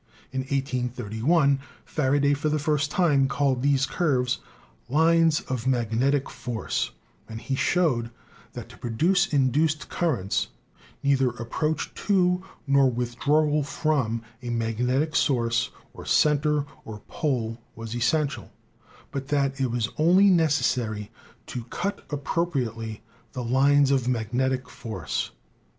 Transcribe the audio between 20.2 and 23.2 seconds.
necessary to cut appropriately